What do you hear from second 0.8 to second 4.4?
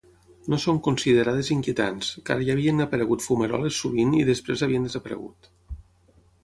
considerades inquietants, car ja havien aparegut fumeroles sovint i